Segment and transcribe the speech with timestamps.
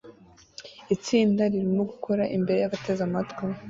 [0.95, 3.43] Itsinda ririmo gukora imbere yabateze amatwi